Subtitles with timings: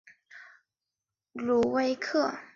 [1.33, 2.35] 吕萨克。